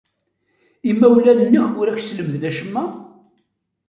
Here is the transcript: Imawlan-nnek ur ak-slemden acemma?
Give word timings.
Imawlan-nnek 0.91 1.67
ur 1.81 1.87
ak-slemden 1.89 2.47
acemma? 2.49 2.83